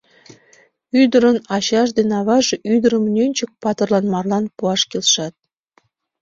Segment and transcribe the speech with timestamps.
[1.01, 5.33] Ӱдырын ачаж ден аваже ӱдырым Нӧнчык-патырлан марлан пуаш келшат..